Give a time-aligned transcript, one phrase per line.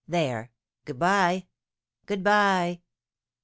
[0.07, 0.49] There
[0.85, 1.45] good bye
[2.07, 2.81] good bye!"